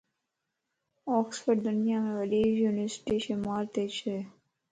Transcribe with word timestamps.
اوڪسفورڊ 1.11 1.57
دنيا 1.67 1.97
مَ 2.03 2.05
وڏي 2.19 2.41
يونيورسٽي 2.61 3.17
شمار 3.25 3.63
تي 3.73 3.83
چھه 3.97 4.15